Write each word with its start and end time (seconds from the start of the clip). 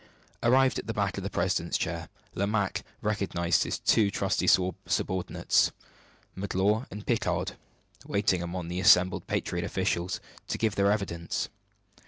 Arrived 0.41 0.79
at 0.79 0.87
the 0.87 0.95
back 0.95 1.15
of 1.15 1.23
the 1.23 1.29
president's 1.29 1.77
chair, 1.77 2.09
Lomaque 2.33 2.81
recognized 3.03 3.61
his 3.61 3.77
two 3.77 4.09
trusty 4.09 4.47
subordinates, 4.87 5.71
Magloire 6.35 6.87
and 6.89 7.05
Picard, 7.05 7.51
waiting 8.07 8.41
among 8.41 8.67
the 8.67 8.79
assembled 8.79 9.27
patriot 9.27 9.63
officials, 9.63 10.19
to 10.47 10.57
give 10.57 10.73
their 10.73 10.91
evidence. 10.91 11.49